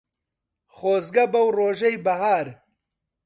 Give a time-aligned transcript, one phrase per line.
[0.75, 2.47] خۆزگە بەو ڕۆژەی بەهار